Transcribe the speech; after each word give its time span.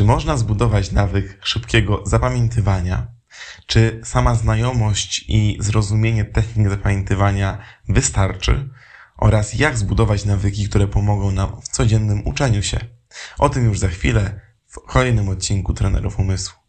Czy 0.00 0.04
można 0.04 0.36
zbudować 0.36 0.92
nawyk 0.92 1.38
szybkiego 1.42 2.02
zapamiętywania? 2.06 3.06
Czy 3.66 4.00
sama 4.04 4.34
znajomość 4.34 5.24
i 5.28 5.56
zrozumienie 5.60 6.24
technik 6.24 6.68
zapamiętywania 6.68 7.58
wystarczy? 7.88 8.68
Oraz 9.16 9.54
jak 9.54 9.78
zbudować 9.78 10.24
nawyki, 10.24 10.68
które 10.68 10.88
pomogą 10.88 11.30
nam 11.30 11.60
w 11.62 11.68
codziennym 11.68 12.26
uczeniu 12.26 12.62
się? 12.62 12.80
O 13.38 13.48
tym 13.48 13.64
już 13.64 13.78
za 13.78 13.88
chwilę 13.88 14.40
w 14.66 14.80
kolejnym 14.86 15.28
odcinku 15.28 15.74
Trenerów 15.74 16.18
Umysłu. 16.18 16.59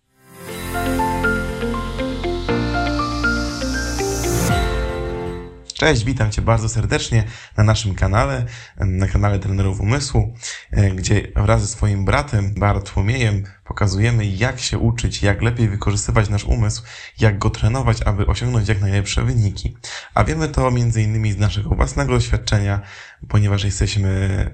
Cześć, 5.82 6.04
witam 6.04 6.32
Cię 6.32 6.42
bardzo 6.42 6.70
serdecznie 6.70 7.24
na 7.58 7.64
naszym 7.64 7.96
kanale, 7.96 8.46
na 8.78 9.08
kanale 9.08 9.40
Trenerów 9.40 9.80
Umysłu, 9.80 10.34
e, 10.72 10.92
gdzie 10.92 11.28
wraz 11.36 11.62
ze 11.62 11.68
swoim 11.68 12.06
bratem 12.06 12.54
Bartłomiejem 12.54 13.44
pokazujemy, 13.72 14.26
jak 14.26 14.60
się 14.60 14.78
uczyć, 14.78 15.24
jak 15.24 15.42
lepiej 15.42 15.70
wykorzystywać 15.70 16.30
nasz 16.30 16.44
umysł, 16.44 16.84
jak 17.20 17.38
go 17.38 17.50
trenować, 17.50 18.02
aby 18.02 18.26
osiągnąć 18.26 18.68
jak 18.68 18.82
najlepsze 18.82 19.24
wyniki. 19.24 19.78
A 20.14 20.24
wiemy 20.24 20.48
to 20.48 20.72
innymi 20.98 21.32
z 21.32 21.38
naszego 21.38 21.70
własnego 21.70 22.14
doświadczenia, 22.14 22.82
ponieważ 23.28 23.64
jesteśmy 23.64 24.10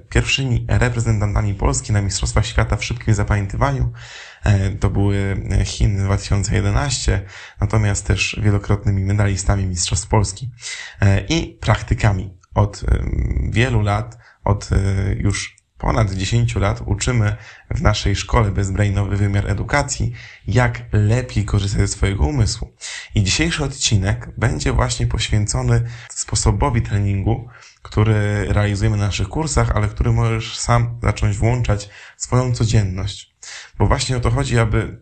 pierwszymi 0.08 0.66
reprezentantami 0.68 1.54
Polski 1.54 1.92
na 1.92 2.02
Mistrzostwach 2.02 2.46
Świata 2.46 2.76
w 2.76 2.84
szybkim 2.84 3.14
zapamiętywaniu. 3.14 3.92
E, 4.44 4.70
to 4.70 4.90
były 4.90 5.36
Chiny 5.64 6.04
2011, 6.04 7.22
natomiast 7.60 8.06
też 8.06 8.40
wielokrotnymi 8.42 9.04
medalistami 9.04 9.66
Mistrzostw 9.66 10.08
Polski 10.08 10.50
e, 11.00 11.20
i 11.20 11.58
praktykami. 11.60 12.38
Od 12.54 12.84
wielu 13.50 13.82
lat, 13.82 14.18
od 14.44 14.68
e, 14.72 14.76
już 15.14 15.57
ponad 15.78 16.14
10 16.14 16.56
lat 16.56 16.82
uczymy 16.86 17.36
w 17.70 17.82
naszej 17.82 18.16
szkole 18.16 18.50
bezbrainowy 18.50 19.16
wymiar 19.16 19.50
edukacji, 19.50 20.12
jak 20.46 20.82
lepiej 20.92 21.44
korzystać 21.44 21.80
ze 21.80 21.88
swojego 21.88 22.26
umysłu. 22.26 22.72
I 23.14 23.22
dzisiejszy 23.22 23.64
odcinek 23.64 24.28
będzie 24.36 24.72
właśnie 24.72 25.06
poświęcony 25.06 25.82
sposobowi 26.10 26.82
treningu, 26.82 27.48
który 27.82 28.44
realizujemy 28.52 28.96
na 28.96 29.06
naszych 29.06 29.28
kursach, 29.28 29.70
ale 29.76 29.88
który 29.88 30.12
możesz 30.12 30.58
sam 30.58 30.98
zacząć 31.02 31.36
włączać 31.36 31.90
w 32.16 32.22
swoją 32.22 32.54
codzienność. 32.54 33.34
Bo 33.78 33.86
właśnie 33.86 34.16
o 34.16 34.20
to 34.20 34.30
chodzi, 34.30 34.58
aby 34.58 35.00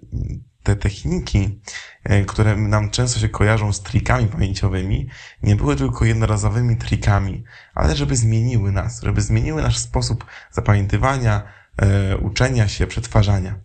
te 0.66 0.76
techniki, 0.76 1.60
e, 2.04 2.24
które 2.24 2.56
nam 2.56 2.90
często 2.90 3.20
się 3.20 3.28
kojarzą 3.28 3.72
z 3.72 3.82
trikami 3.82 4.26
pamięciowymi, 4.26 5.08
nie 5.42 5.56
były 5.56 5.76
tylko 5.76 6.04
jednorazowymi 6.04 6.76
trikami, 6.76 7.44
ale 7.74 7.96
żeby 7.96 8.16
zmieniły 8.16 8.72
nas, 8.72 9.02
żeby 9.02 9.20
zmieniły 9.20 9.62
nasz 9.62 9.78
sposób 9.78 10.26
zapamiętywania, 10.50 11.42
e, 11.76 12.16
uczenia 12.16 12.68
się, 12.68 12.86
przetwarzania. 12.86 13.60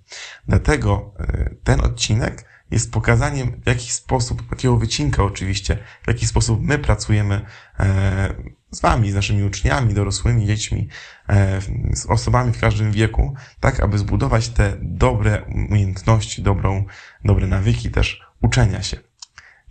Dlatego 0.48 1.14
e, 1.20 1.50
ten 1.64 1.80
odcinek 1.80 2.46
jest 2.72 2.92
pokazaniem, 2.92 3.62
w 3.64 3.68
jaki 3.68 3.92
sposób, 3.92 4.50
takiego 4.50 4.78
wycinka 4.78 5.24
oczywiście, 5.24 5.78
w 6.04 6.08
jaki 6.08 6.28
sposób 6.28 6.62
my 6.62 6.80
pracujemy 6.80 7.42
z 8.72 8.82
Wami, 8.82 9.12
z 9.12 9.16
naszymi 9.16 9.44
uczniami, 9.44 9.94
dorosłymi, 9.94 10.46
dziećmi, 10.48 10.88
e, 11.30 11.62
z 11.94 12.06
osobami 12.06 12.54
w 12.54 12.60
każdym 12.60 12.92
wieku, 12.92 13.34
tak 13.60 13.80
aby 13.80 13.98
zbudować 13.98 14.50
te 14.50 14.78
dobre 14.82 15.42
umiejętności, 15.42 16.42
dobrą, 16.42 16.86
dobre 17.26 17.48
nawyki 17.48 17.92
też 17.92 18.22
uczenia 18.42 18.84
się. 18.84 19.11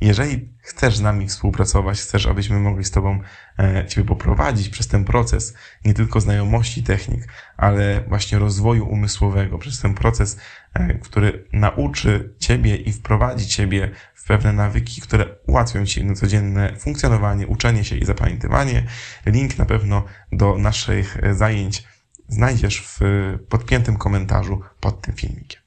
Jeżeli 0.00 0.48
chcesz 0.62 0.96
z 0.96 1.00
nami 1.00 1.28
współpracować, 1.28 2.00
chcesz, 2.00 2.26
abyśmy 2.26 2.58
mogli 2.58 2.84
z 2.84 2.90
Tobą 2.90 3.20
e, 3.58 3.86
Ciebie 3.86 4.08
poprowadzić 4.08 4.68
przez 4.68 4.88
ten 4.88 5.04
proces 5.04 5.54
nie 5.84 5.94
tylko 5.94 6.20
znajomości 6.20 6.82
technik, 6.82 7.28
ale 7.56 8.04
właśnie 8.08 8.38
rozwoju 8.38 8.88
umysłowego, 8.88 9.58
przez 9.58 9.80
ten 9.80 9.94
proces, 9.94 10.38
e, 10.74 10.94
który 10.94 11.44
nauczy 11.52 12.34
Ciebie 12.38 12.76
i 12.76 12.92
wprowadzi 12.92 13.46
Ciebie 13.46 13.90
w 14.14 14.24
pewne 14.26 14.52
nawyki, 14.52 15.00
które 15.00 15.26
ułatwią 15.46 15.86
Ci 15.86 16.04
na 16.04 16.14
codzienne 16.14 16.76
funkcjonowanie, 16.76 17.46
uczenie 17.46 17.84
się 17.84 17.96
i 17.96 18.04
zapamiętywanie. 18.04 18.86
Link 19.26 19.58
na 19.58 19.64
pewno 19.64 20.04
do 20.32 20.58
naszych 20.58 21.16
zajęć 21.32 21.84
znajdziesz 22.28 22.80
w 22.86 23.00
podpiętym 23.48 23.96
komentarzu 23.96 24.60
pod 24.80 25.00
tym 25.02 25.14
filmikiem. 25.14 25.62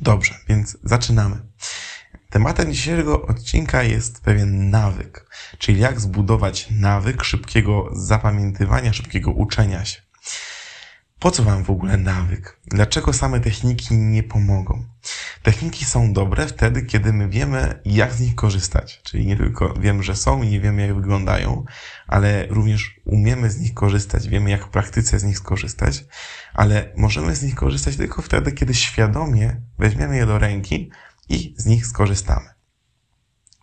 Dobrze, 0.00 0.34
więc 0.48 0.78
zaczynamy. 0.82 1.36
Tematem 2.36 2.72
dzisiejszego 2.72 3.26
odcinka 3.26 3.82
jest 3.82 4.20
pewien 4.20 4.70
nawyk, 4.70 5.26
czyli 5.58 5.80
jak 5.80 6.00
zbudować 6.00 6.68
nawyk 6.70 7.24
szybkiego 7.24 7.90
zapamiętywania, 7.92 8.92
szybkiego 8.92 9.30
uczenia 9.30 9.84
się. 9.84 10.00
Po 11.18 11.30
co 11.30 11.42
Wam 11.42 11.64
w 11.64 11.70
ogóle 11.70 11.96
nawyk? 11.96 12.60
Dlaczego 12.66 13.12
same 13.12 13.40
techniki 13.40 13.94
nie 13.94 14.22
pomogą? 14.22 14.84
Techniki 15.42 15.84
są 15.84 16.12
dobre 16.12 16.46
wtedy, 16.46 16.82
kiedy 16.82 17.12
my 17.12 17.28
wiemy, 17.28 17.80
jak 17.84 18.12
z 18.12 18.20
nich 18.20 18.34
korzystać. 18.34 19.00
Czyli 19.02 19.26
nie 19.26 19.36
tylko 19.36 19.74
wiemy, 19.74 20.02
że 20.02 20.16
są 20.16 20.42
i 20.42 20.48
nie 20.48 20.60
wiemy, 20.60 20.82
jak 20.82 20.94
wyglądają, 20.94 21.64
ale 22.06 22.46
również 22.46 23.00
umiemy 23.04 23.50
z 23.50 23.60
nich 23.60 23.74
korzystać, 23.74 24.28
wiemy, 24.28 24.50
jak 24.50 24.64
w 24.64 24.68
praktyce 24.68 25.18
z 25.18 25.24
nich 25.24 25.38
skorzystać, 25.38 26.04
ale 26.54 26.92
możemy 26.96 27.36
z 27.36 27.42
nich 27.42 27.54
korzystać 27.54 27.96
tylko 27.96 28.22
wtedy, 28.22 28.52
kiedy 28.52 28.74
świadomie 28.74 29.60
weźmiemy 29.78 30.16
je 30.16 30.26
do 30.26 30.38
ręki 30.38 30.90
i 31.28 31.54
z 31.58 31.66
nich 31.66 31.86
skorzystamy. 31.86 32.56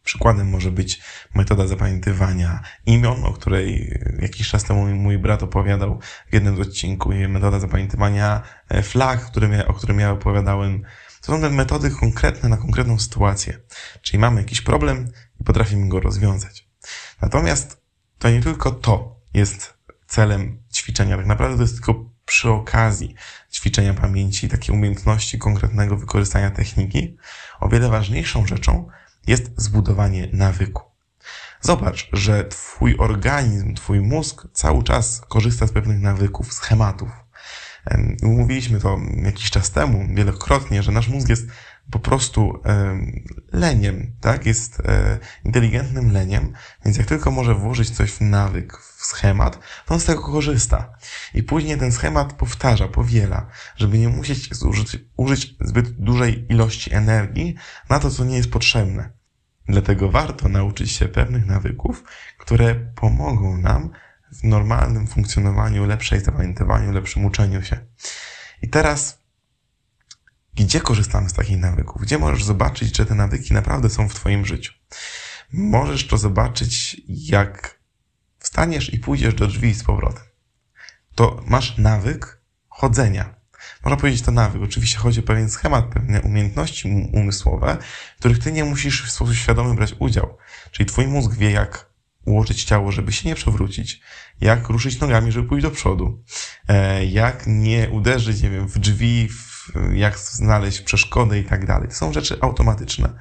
Przykładem 0.03 0.49
może 0.49 0.71
być 0.71 1.01
metoda 1.35 1.67
zapamiętywania 1.67 2.61
imion, 2.85 3.23
o 3.23 3.33
której 3.33 3.99
jakiś 4.19 4.49
czas 4.49 4.63
temu 4.63 4.87
mój 4.87 5.17
brat 5.17 5.43
opowiadał 5.43 5.99
w 6.29 6.33
jednym 6.33 6.57
z 6.57 6.59
odcinków, 6.59 7.13
i 7.13 7.27
metoda 7.27 7.59
zapamiętywania 7.59 8.41
e, 8.69 8.83
flag, 8.83 9.29
o 9.67 9.73
którym 9.73 9.99
ja 9.99 10.11
opowiadałem. 10.11 10.83
To 11.21 11.31
są 11.31 11.41
te 11.41 11.49
metody 11.49 11.91
konkretne 11.91 12.49
na 12.49 12.57
konkretną 12.57 12.99
sytuację. 12.99 13.59
Czyli 14.01 14.19
mamy 14.19 14.41
jakiś 14.41 14.61
problem 14.61 15.11
i 15.41 15.43
potrafimy 15.43 15.89
go 15.89 15.99
rozwiązać. 15.99 16.69
Natomiast 17.21 17.81
to 18.19 18.29
nie 18.29 18.41
tylko 18.41 18.71
to 18.71 19.19
jest 19.33 19.73
celem 20.07 20.63
ćwiczenia. 20.73 21.17
Tak 21.17 21.25
naprawdę 21.25 21.57
to 21.57 21.61
jest 21.61 21.75
tylko 21.75 22.12
przy 22.33 22.49
okazji 22.49 23.15
ćwiczenia 23.51 23.93
pamięci, 23.93 24.49
takiej 24.49 24.75
umiejętności 24.75 25.39
konkretnego 25.39 25.97
wykorzystania 25.97 26.51
techniki, 26.51 27.17
o 27.59 27.69
wiele 27.69 27.89
ważniejszą 27.89 28.47
rzeczą 28.47 28.87
jest 29.27 29.51
zbudowanie 29.57 30.27
nawyku. 30.31 30.83
Zobacz, 31.61 32.09
że 32.13 32.43
Twój 32.43 32.95
organizm, 32.97 33.73
Twój 33.73 34.01
mózg 34.01 34.47
cały 34.53 34.83
czas 34.83 35.21
korzysta 35.29 35.67
z 35.67 35.71
pewnych 35.71 35.99
nawyków, 35.99 36.53
schematów. 36.53 37.09
Mówiliśmy 38.21 38.79
to 38.79 38.97
jakiś 39.23 39.51
czas 39.51 39.71
temu, 39.71 40.15
wielokrotnie, 40.15 40.83
że 40.83 40.91
nasz 40.91 41.07
mózg 41.07 41.29
jest 41.29 41.47
po 41.91 41.99
prostu 41.99 42.61
leniem, 43.51 44.11
tak? 44.21 44.45
Jest 44.45 44.79
e, 44.79 45.19
inteligentnym 45.45 46.11
leniem, 46.11 46.53
więc 46.85 46.97
jak 46.97 47.07
tylko 47.07 47.31
może 47.31 47.55
włożyć 47.55 47.89
coś 47.89 48.11
w 48.11 48.21
nawyk, 48.21 48.77
w 48.77 49.05
schemat, 49.05 49.59
to 49.85 49.93
on 49.93 49.99
z 49.99 50.05
tego 50.05 50.21
korzysta. 50.21 50.93
I 51.33 51.43
później 51.43 51.77
ten 51.77 51.91
schemat 51.91 52.33
powtarza, 52.33 52.87
powiela, 52.87 53.47
żeby 53.75 53.97
nie 53.97 54.09
musieć 54.09 54.55
zużyć, 54.55 54.97
użyć 55.17 55.55
zbyt 55.61 55.91
dużej 55.91 56.45
ilości 56.49 56.93
energii 56.93 57.55
na 57.89 57.99
to, 57.99 58.09
co 58.09 58.25
nie 58.25 58.37
jest 58.37 58.51
potrzebne. 58.51 59.09
Dlatego 59.67 60.11
warto 60.11 60.49
nauczyć 60.49 60.91
się 60.91 61.07
pewnych 61.07 61.45
nawyków, 61.45 62.03
które 62.37 62.75
pomogą 62.75 63.57
nam 63.57 63.89
w 64.31 64.43
normalnym 64.43 65.07
funkcjonowaniu, 65.07 65.85
lepszej 65.85 66.19
zapamiętywaniu, 66.19 66.91
lepszym 66.91 67.25
uczeniu 67.25 67.63
się. 67.63 67.77
I 68.61 68.69
teraz 68.69 69.22
gdzie 70.55 70.81
korzystamy 70.81 71.29
z 71.29 71.33
takich 71.33 71.57
nawyków? 71.57 72.01
Gdzie 72.01 72.17
możesz 72.17 72.43
zobaczyć, 72.43 72.93
czy 72.93 73.05
te 73.05 73.15
nawyki 73.15 73.53
naprawdę 73.53 73.89
są 73.89 74.09
w 74.09 74.15
Twoim 74.15 74.45
życiu? 74.45 74.73
Możesz 75.53 76.07
to 76.07 76.17
zobaczyć, 76.17 77.01
jak 77.07 77.79
wstaniesz 78.39 78.93
i 78.93 78.99
pójdziesz 78.99 79.33
do 79.33 79.47
drzwi 79.47 79.73
z 79.73 79.83
powrotem. 79.83 80.23
To 81.15 81.43
masz 81.47 81.77
nawyk 81.77 82.41
chodzenia. 82.67 83.35
Można 83.83 83.97
powiedzieć 83.97 84.21
to 84.21 84.31
nawyk. 84.31 84.61
Oczywiście 84.61 84.97
chodzi 84.97 85.19
o 85.19 85.23
pewien 85.23 85.49
schemat, 85.49 85.85
pewne 85.85 86.21
umiejętności 86.21 87.09
umysłowe, 87.13 87.77
w 88.15 88.19
których 88.19 88.39
ty 88.39 88.51
nie 88.51 88.63
musisz 88.63 89.03
w 89.07 89.11
sposób 89.11 89.35
świadomy 89.35 89.75
brać 89.75 89.95
udział. 89.99 90.37
Czyli 90.71 90.85
twój 90.85 91.07
mózg 91.07 91.33
wie, 91.33 91.51
jak 91.51 91.93
ułożyć 92.25 92.63
ciało, 92.63 92.91
żeby 92.91 93.11
się 93.11 93.29
nie 93.29 93.35
przewrócić, 93.35 94.01
jak 94.41 94.69
ruszyć 94.69 94.99
nogami, 94.99 95.31
żeby 95.31 95.47
pójść 95.47 95.63
do 95.63 95.71
przodu, 95.71 96.23
e, 96.67 97.05
jak 97.05 97.43
nie 97.47 97.89
uderzyć, 97.89 98.41
nie 98.41 98.49
wiem, 98.49 98.67
w 98.67 98.79
drzwi, 98.79 99.29
w 99.29 99.52
jak 99.93 100.17
znaleźć 100.17 100.81
przeszkody 100.81 101.39
i 101.39 101.43
tak 101.43 101.65
dalej. 101.65 101.91
Są 101.91 102.13
rzeczy 102.13 102.37
automatyczne. 102.41 103.13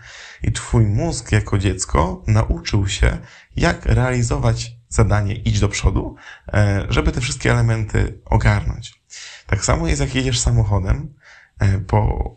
I 0.43 0.53
twój 0.53 0.87
mózg 0.87 1.33
jako 1.33 1.59
dziecko 1.59 2.23
nauczył 2.27 2.89
się, 2.89 3.19
jak 3.57 3.87
realizować 3.87 4.77
zadanie 4.89 5.35
idź 5.35 5.61
do 5.61 5.69
przodu, 5.69 6.17
e, 6.53 6.87
żeby 6.89 7.13
te 7.13 7.21
wszystkie 7.21 7.53
elementy 7.53 8.21
ogarnąć. 8.25 9.03
Tak 9.47 9.65
samo 9.65 9.89
jest, 9.89 10.01
jak 10.01 10.15
jedziesz 10.15 10.41
samochodem 10.41 11.15
e, 11.59 11.79
po 11.79 12.31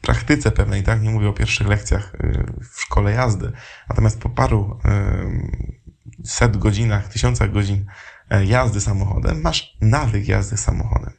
praktyce 0.00 0.50
pewnej, 0.50 0.82
tak? 0.82 1.02
Nie 1.02 1.10
mówię 1.10 1.28
o 1.28 1.32
pierwszych 1.32 1.66
lekcjach 1.68 2.14
e, 2.14 2.44
w 2.72 2.80
szkole 2.80 3.12
jazdy, 3.12 3.52
natomiast 3.88 4.20
po 4.20 4.28
paru 4.28 4.78
set 6.24 6.56
godzinach, 6.56 7.08
tysiącach 7.08 7.52
godzin 7.52 7.86
jazdy 8.40 8.80
samochodem, 8.80 9.40
masz 9.40 9.76
nawyk 9.80 10.28
jazdy 10.28 10.56
samochodem. 10.56 11.12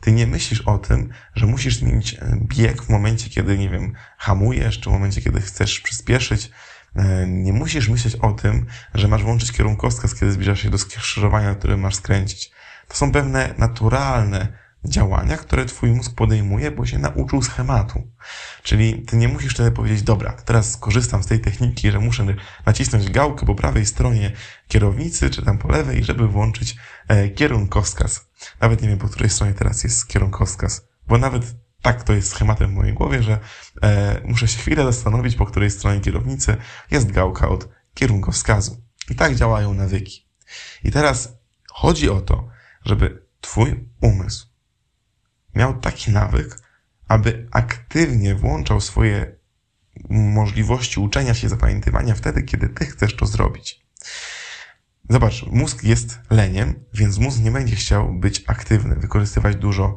Ty 0.00 0.12
nie 0.12 0.26
myślisz 0.26 0.60
o 0.60 0.78
tym, 0.78 1.08
że 1.34 1.46
musisz 1.46 1.76
zmienić 1.78 2.14
e, 2.14 2.38
bieg 2.42 2.82
w 2.82 2.88
momencie, 2.88 3.30
kiedy, 3.30 3.58
nie 3.58 3.68
wiem, 3.68 3.92
hamujesz, 4.18 4.80
czy 4.80 4.90
w 4.90 4.92
momencie, 4.92 5.22
kiedy 5.22 5.40
chcesz 5.40 5.80
przyspieszyć. 5.80 6.50
E, 6.96 7.26
nie 7.26 7.52
musisz 7.52 7.88
myśleć 7.88 8.16
o 8.16 8.32
tym, 8.32 8.66
że 8.94 9.08
masz 9.08 9.22
włączyć 9.22 9.52
kierunkowskaz, 9.52 10.14
kiedy 10.14 10.32
zbliżasz 10.32 10.62
się 10.62 10.70
do 10.70 10.78
skrzyżowania, 10.78 11.54
które 11.54 11.76
masz 11.76 11.94
skręcić. 11.94 12.50
To 12.88 12.96
są 12.96 13.12
pewne 13.12 13.54
naturalne 13.58 14.65
działania, 14.88 15.36
które 15.36 15.64
twój 15.64 15.90
mózg 15.90 16.14
podejmuje, 16.14 16.70
bo 16.70 16.86
się 16.86 16.98
nauczył 16.98 17.42
schematu. 17.42 18.12
Czyli 18.62 19.02
ty 19.02 19.16
nie 19.16 19.28
musisz 19.28 19.54
wtedy 19.54 19.70
powiedzieć, 19.70 20.02
dobra, 20.02 20.32
teraz 20.32 20.72
skorzystam 20.72 21.22
z 21.22 21.26
tej 21.26 21.40
techniki, 21.40 21.90
że 21.90 22.00
muszę 22.00 22.26
nacisnąć 22.66 23.10
gałkę 23.10 23.46
po 23.46 23.54
prawej 23.54 23.86
stronie 23.86 24.32
kierownicy, 24.68 25.30
czy 25.30 25.42
tam 25.42 25.58
po 25.58 25.68
lewej, 25.68 26.04
żeby 26.04 26.28
włączyć 26.28 26.76
e, 27.08 27.28
kierunkowskaz. 27.28 28.28
Nawet 28.60 28.82
nie 28.82 28.88
wiem, 28.88 28.98
po 28.98 29.08
której 29.08 29.30
stronie 29.30 29.54
teraz 29.54 29.84
jest 29.84 30.08
kierunkowskaz, 30.08 30.88
bo 31.08 31.18
nawet 31.18 31.54
tak 31.82 32.02
to 32.02 32.12
jest 32.12 32.28
schematem 32.28 32.70
w 32.70 32.74
mojej 32.74 32.94
głowie, 32.94 33.22
że 33.22 33.38
e, 33.82 34.20
muszę 34.24 34.48
się 34.48 34.58
chwilę 34.58 34.84
zastanowić, 34.84 35.36
po 35.36 35.46
której 35.46 35.70
stronie 35.70 36.00
kierownicy 36.00 36.56
jest 36.90 37.10
gałka 37.10 37.48
od 37.48 37.68
kierunkowskazu. 37.94 38.82
I 39.10 39.14
tak 39.14 39.34
działają 39.34 39.74
nawyki. 39.74 40.26
I 40.84 40.90
teraz 40.90 41.38
chodzi 41.72 42.10
o 42.10 42.20
to, 42.20 42.48
żeby 42.84 43.26
twój 43.40 43.88
umysł 44.00 44.55
miał 45.56 45.80
taki 45.80 46.10
nawyk, 46.10 46.58
aby 47.08 47.48
aktywnie 47.50 48.34
włączał 48.34 48.80
swoje 48.80 49.36
możliwości 50.10 51.00
uczenia 51.00 51.34
się, 51.34 51.48
zapamiętywania 51.48 52.14
wtedy, 52.14 52.42
kiedy 52.42 52.68
ty 52.68 52.86
chcesz 52.86 53.16
to 53.16 53.26
zrobić. 53.26 53.86
Zobacz, 55.08 55.46
mózg 55.46 55.84
jest 55.84 56.18
leniem, 56.30 56.84
więc 56.94 57.18
mózg 57.18 57.40
nie 57.40 57.50
będzie 57.50 57.76
chciał 57.76 58.12
być 58.12 58.44
aktywny, 58.46 58.96
wykorzystywać 58.96 59.56
dużo 59.56 59.96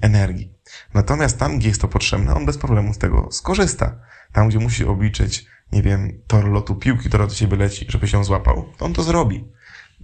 energii. 0.00 0.54
Natomiast 0.94 1.38
tam, 1.38 1.58
gdzie 1.58 1.68
jest 1.68 1.80
to 1.80 1.88
potrzebne, 1.88 2.34
on 2.34 2.46
bez 2.46 2.58
problemu 2.58 2.94
z 2.94 2.98
tego 2.98 3.28
skorzysta. 3.32 4.00
Tam, 4.32 4.48
gdzie 4.48 4.58
musi 4.58 4.84
obliczyć, 4.84 5.46
nie 5.72 5.82
wiem, 5.82 6.22
tor 6.26 6.48
lotu 6.48 6.74
piłki, 6.74 7.08
która 7.08 7.26
do 7.26 7.34
ciebie 7.34 7.56
leci, 7.56 7.86
żeby 7.88 8.08
się 8.08 8.24
złapał, 8.24 8.72
on 8.80 8.92
to 8.92 9.02
zrobi. 9.02 9.52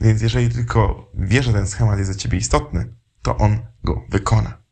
Więc 0.01 0.23
jeżeli 0.23 0.49
tylko 0.49 1.11
wie, 1.15 1.43
że 1.43 1.53
ten 1.53 1.67
schemat 1.67 1.99
jest 1.99 2.11
dla 2.11 2.21
ciebie 2.21 2.39
istotny, 2.39 2.95
to 3.23 3.37
on 3.37 3.67
go 3.85 4.05
wykona. 4.09 4.63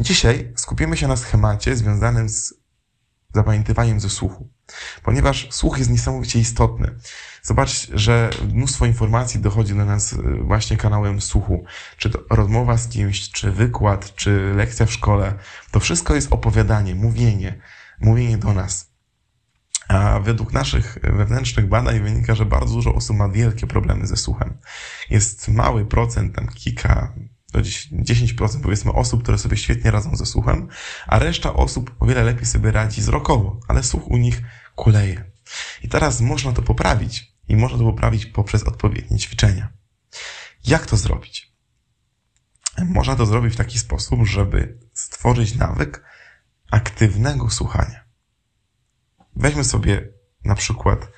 Dzisiaj 0.00 0.52
skupimy 0.56 0.96
się 0.96 1.08
na 1.08 1.16
schemacie 1.16 1.76
związanym 1.76 2.28
z 2.28 2.54
zapamiętywaniem 3.34 4.00
ze 4.00 4.10
słuchu, 4.10 4.48
ponieważ 5.02 5.48
słuch 5.50 5.78
jest 5.78 5.90
niesamowicie 5.90 6.38
istotny. 6.38 6.94
Zobacz, 7.42 7.90
że 7.92 8.30
mnóstwo 8.52 8.86
informacji 8.86 9.40
dochodzi 9.40 9.74
do 9.74 9.84
nas 9.84 10.12
e, 10.12 10.16
właśnie 10.42 10.76
kanałem 10.76 11.20
słuchu. 11.20 11.64
Czy 11.96 12.10
to 12.10 12.18
rozmowa 12.30 12.76
z 12.76 12.88
kimś, 12.88 13.30
czy 13.30 13.50
wykład, 13.50 14.14
czy 14.14 14.52
lekcja 14.56 14.86
w 14.86 14.92
szkole. 14.92 15.34
To 15.70 15.80
wszystko 15.80 16.14
jest 16.14 16.32
opowiadanie, 16.32 16.94
mówienie, 16.94 17.60
mówienie 18.00 18.38
do 18.38 18.52
nas. 18.52 18.94
A 19.88 20.20
według 20.20 20.52
naszych 20.52 20.98
wewnętrznych 21.02 21.68
badań 21.68 22.00
wynika, 22.00 22.34
że 22.34 22.44
bardzo 22.46 22.74
dużo 22.74 22.94
osób 22.94 23.16
ma 23.16 23.28
wielkie 23.28 23.66
problemy 23.66 24.06
ze 24.06 24.16
słuchem. 24.16 24.58
Jest 25.10 25.48
mały 25.48 25.86
procent, 25.86 26.36
tam 26.36 26.48
kilka, 26.48 27.12
to 27.54 27.60
10% 27.60 28.60
powiedzmy 28.62 28.92
osób, 28.92 29.22
które 29.22 29.38
sobie 29.38 29.56
świetnie 29.56 29.90
radzą 29.90 30.16
ze 30.16 30.26
słuchem, 30.26 30.68
a 31.06 31.18
reszta 31.18 31.54
osób 31.54 31.94
o 31.98 32.06
wiele 32.06 32.22
lepiej 32.24 32.46
sobie 32.46 32.70
radzi 32.70 33.00
wzrokowo, 33.00 33.60
ale 33.68 33.82
słuch 33.82 34.08
u 34.08 34.16
nich 34.16 34.42
kuleje. 34.74 35.30
I 35.82 35.88
teraz 35.88 36.20
można 36.20 36.52
to 36.52 36.62
poprawić 36.62 37.34
i 37.48 37.56
można 37.56 37.78
to 37.78 37.84
poprawić 37.84 38.26
poprzez 38.26 38.62
odpowiednie 38.62 39.18
ćwiczenia. 39.18 39.72
Jak 40.66 40.86
to 40.86 40.96
zrobić? 40.96 41.54
Można 42.84 43.16
to 43.16 43.26
zrobić 43.26 43.54
w 43.54 43.56
taki 43.56 43.78
sposób, 43.78 44.26
żeby 44.26 44.78
stworzyć 44.92 45.54
nawyk 45.54 46.04
aktywnego 46.70 47.50
słuchania. 47.50 48.04
Weźmy 49.36 49.64
sobie 49.64 50.08
na 50.44 50.54
przykład 50.54 51.08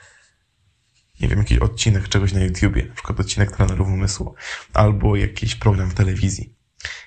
nie 1.21 1.29
wiem, 1.29 1.39
jakiś 1.39 1.59
odcinek 1.59 2.09
czegoś 2.09 2.33
na 2.33 2.41
YouTubie, 2.41 2.87
na 2.87 2.95
przykład 2.95 3.21
odcinek 3.21 3.57
trenerów 3.57 3.89
umysłu, 3.89 4.35
albo 4.75 5.17
jakiś 5.17 5.55
program 5.55 5.91
w 5.91 5.95
telewizji. 5.95 6.55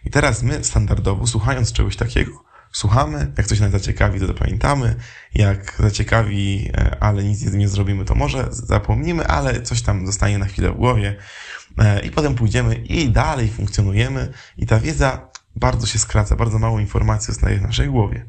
I 0.06 0.10
teraz 0.10 0.44
my 0.44 0.64
standardowo, 0.64 1.28
słuchając 1.28 1.74
czegoś 1.74 1.96
takiego, 1.96 2.44
słuchamy, 2.72 3.34
jak 3.38 3.48
coś 3.48 3.60
nas 3.60 3.72
zaciekawi, 3.72 4.20
to 4.20 4.28
zapamiętamy, 4.28 4.96
jak 5.36 5.76
zaciekawi, 5.80 6.72
e, 6.78 6.98
ale 7.00 7.24
nic 7.24 7.54
nie 7.54 7.68
zrobimy, 7.68 8.06
to 8.06 8.16
może 8.16 8.48
zapomnimy, 8.52 9.28
ale 9.28 9.62
coś 9.62 9.82
tam 9.82 10.06
zostanie 10.06 10.38
na 10.38 10.46
chwilę 10.46 10.72
w 10.72 10.76
głowie 10.76 11.16
e, 11.78 12.00
i 12.00 12.12
potem 12.12 12.36
pójdziemy 12.36 12.76
i 12.76 13.10
dalej 13.10 13.50
funkcjonujemy 13.50 14.34
i 14.58 14.66
ta 14.66 14.80
wiedza 14.80 15.30
bardzo 15.56 15.88
się 15.88 16.00
skraca, 16.00 16.36
bardzo 16.36 16.60
mało 16.60 16.80
informacji 16.80 17.34
zostaje 17.34 17.58
w 17.58 17.62
naszej 17.62 17.88
głowie 17.88 18.26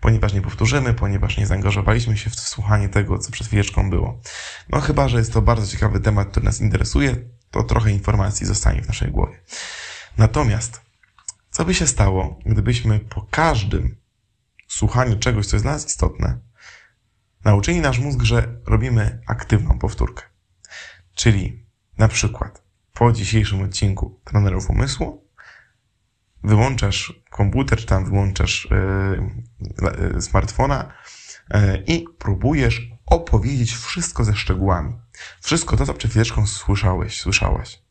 ponieważ 0.00 0.32
nie 0.32 0.42
powtórzymy, 0.42 0.94
ponieważ 0.94 1.36
nie 1.36 1.46
zaangażowaliśmy 1.46 2.16
się 2.16 2.30
w 2.30 2.40
słuchanie 2.40 2.88
tego, 2.88 3.18
co 3.18 3.32
przed 3.32 3.46
chwileczką 3.46 3.90
było. 3.90 4.20
No 4.68 4.80
chyba, 4.80 5.08
że 5.08 5.18
jest 5.18 5.32
to 5.32 5.42
bardzo 5.42 5.66
ciekawy 5.66 6.00
temat, 6.00 6.28
który 6.28 6.46
nas 6.46 6.60
interesuje, 6.60 7.16
to 7.50 7.62
trochę 7.62 7.90
informacji 7.90 8.46
zostanie 8.46 8.82
w 8.82 8.88
naszej 8.88 9.10
głowie. 9.10 9.40
Natomiast, 10.18 10.80
co 11.50 11.64
by 11.64 11.74
się 11.74 11.86
stało, 11.86 12.38
gdybyśmy 12.46 12.98
po 12.98 13.26
każdym 13.30 13.96
słuchaniu 14.68 15.18
czegoś, 15.18 15.46
co 15.46 15.56
jest 15.56 15.64
dla 15.64 15.72
nas 15.72 15.86
istotne, 15.86 16.38
nauczyli 17.44 17.80
nasz 17.80 17.98
mózg, 17.98 18.22
że 18.22 18.60
robimy 18.66 19.22
aktywną 19.26 19.78
powtórkę. 19.78 20.22
Czyli 21.14 21.66
na 21.98 22.08
przykład 22.08 22.62
po 22.94 23.12
dzisiejszym 23.12 23.62
odcinku 23.62 24.20
trenerów 24.24 24.70
umysłu 24.70 25.27
wyłączasz 26.44 27.22
komputer, 27.30 27.78
czy 27.78 27.86
tam 27.86 28.04
wyłączasz 28.04 28.68
yy, 28.70 30.12
yy, 30.14 30.22
smartfona 30.22 30.92
yy, 31.54 31.82
i 31.86 32.04
próbujesz 32.18 32.90
opowiedzieć 33.06 33.72
wszystko 33.72 34.24
ze 34.24 34.36
szczegółami. 34.36 34.94
Wszystko 35.40 35.76
to, 35.76 35.86
co 35.86 35.94
przed 35.94 36.10
chwileczką 36.10 36.46
słyszałeś, 36.46 37.20
słyszałaś. 37.20 37.82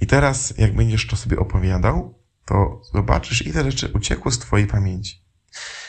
I 0.00 0.06
teraz, 0.06 0.54
jak 0.58 0.74
będziesz 0.76 1.06
to 1.06 1.16
sobie 1.16 1.38
opowiadał, 1.38 2.18
to 2.44 2.80
zobaczysz, 2.92 3.46
ile 3.46 3.64
rzeczy 3.64 3.92
uciekło 3.94 4.30
z 4.30 4.38
twojej 4.38 4.66
pamięci. 4.66 5.24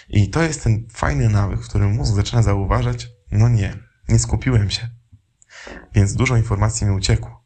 I 0.10 0.30
to 0.30 0.44
jest 0.44 0.64
ten 0.64 0.88
fajny 0.90 1.30
nawyk, 1.30 1.60
w 1.60 1.70
którym 1.70 1.92
mózg 1.92 2.16
zaczyna 2.16 2.42
zauważać, 2.42 3.08
no 3.32 3.50
nie, 3.50 3.78
nie 4.10 4.20
skupiłem 4.20 4.70
się. 4.70 4.90
Więc 5.94 6.14
dużo 6.14 6.38
informacji 6.38 6.88
mi 6.88 6.96
uciekło. 6.96 7.45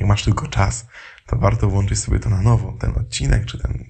Jak 0.00 0.08
masz 0.08 0.24
tylko 0.24 0.46
czas, 0.46 0.86
to 1.26 1.36
warto 1.36 1.70
włączyć 1.70 1.98
sobie 1.98 2.18
to 2.18 2.30
na 2.30 2.42
nowo, 2.42 2.72
ten 2.72 2.90
odcinek 2.90 3.46
czy 3.46 3.58
ten 3.58 3.84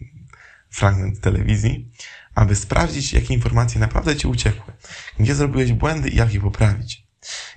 fragment 0.71 1.21
telewizji, 1.21 1.91
aby 2.35 2.57
sprawdzić, 2.57 3.13
jakie 3.13 3.35
informacje 3.35 3.81
naprawdę 3.81 4.17
ci 4.17 4.27
uciekły, 4.27 4.73
gdzie 5.19 5.35
zrobiłeś 5.35 5.73
błędy 5.73 6.09
i 6.09 6.17
jak 6.17 6.35
je 6.35 6.41
poprawić. 6.41 7.07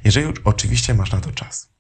Jeżeli 0.03 0.33
oczywiście 0.43 0.93
masz 0.93 1.12
na 1.12 1.22
to 1.22 1.31
czas. 1.31 1.74